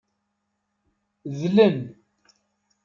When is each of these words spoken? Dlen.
Dlen. 1.39 1.77